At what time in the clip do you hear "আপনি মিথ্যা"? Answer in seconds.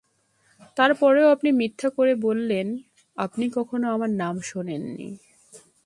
1.29-1.89